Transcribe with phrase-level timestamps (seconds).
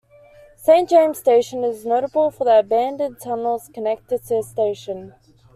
[0.57, 5.13] Saint James station is notable for the abandoned tunnels connected to the station.